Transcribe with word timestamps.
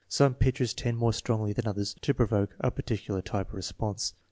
Some 0.09 0.33
pictures 0.33 0.73
tend 0.73 0.97
more 0.97 1.13
strongly 1.13 1.53
than 1.53 1.67
others 1.67 1.93
to 2.01 2.13
provoke 2.15 2.55
a 2.59 2.71
particular 2.71 3.21
type 3.21 3.49
of 3.49 3.53
response. 3.53 4.15